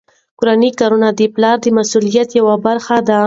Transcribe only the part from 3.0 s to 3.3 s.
ده.